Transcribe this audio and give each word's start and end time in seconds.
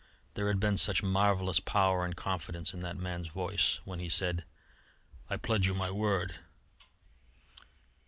There 0.33 0.47
had 0.47 0.59
been 0.59 0.77
such 0.77 1.03
marvellous 1.03 1.59
power 1.59 2.03
and 2.03 2.15
confidence 2.15 2.73
in 2.73 2.81
that 2.81 2.97
man's 2.97 3.27
voice 3.27 3.79
when 3.85 3.99
he 3.99 4.09
said: 4.09 4.45
"I 5.29 5.37
pledge 5.37 5.67
you 5.67 5.75
my 5.75 5.91
word." 5.91 6.39